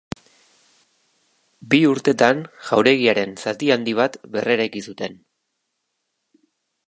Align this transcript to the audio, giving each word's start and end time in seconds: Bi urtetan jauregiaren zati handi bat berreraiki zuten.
Bi 1.73 1.81
urtetan 1.89 2.41
jauregiaren 2.71 3.37
zati 3.47 3.69
handi 3.75 3.95
bat 4.01 4.19
berreraiki 4.37 4.83
zuten. 4.93 5.19